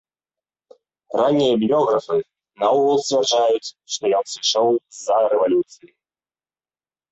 Раннія 1.19 1.55
біёграфы 1.63 2.17
наогул 2.63 2.97
сцвярджаюць, 3.05 3.73
што 3.97 4.03
ён 4.23 4.33
сышоў 4.35 4.67
з-за 4.95 5.17
рэвалюцыі. 5.37 5.89